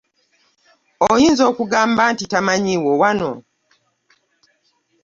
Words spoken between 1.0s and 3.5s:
Oyinza okugamba nti tamanyiiwo wano.